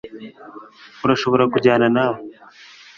urashobora 1.03 1.43
kujyana 1.53 1.87
nawe 1.95 2.21